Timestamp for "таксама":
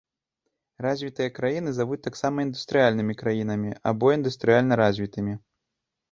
2.07-2.37